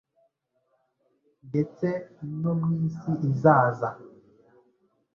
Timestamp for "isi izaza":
2.87-3.89